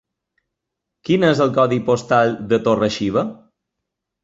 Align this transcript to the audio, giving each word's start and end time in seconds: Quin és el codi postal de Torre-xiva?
Quin 1.09 1.25
és 1.27 1.43
el 1.45 1.51
codi 1.59 1.79
postal 1.91 2.35
de 2.55 2.61
Torre-xiva? 2.71 3.27